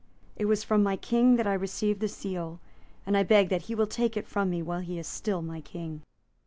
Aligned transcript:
It 0.35 0.45
was 0.45 0.63
from 0.63 0.81
my 0.81 0.95
King 0.95 1.35
that 1.35 1.45
I 1.45 1.53
received 1.53 1.99
this 1.99 2.15
seal; 2.17 2.59
and 3.05 3.15
I 3.15 3.21
beg 3.21 3.49
that 3.49 3.61
he 3.69 3.75
will 3.75 3.85
take 3.85 4.17
it 4.17 4.25
from 4.25 4.49
me 4.49 4.63
while 4.63 4.79
he 4.81 4.97
is 4.97 5.05
still 5.05 5.43
my 5.43 5.61
King." 5.61 6.01